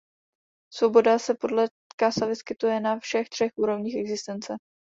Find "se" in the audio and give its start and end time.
1.19-1.33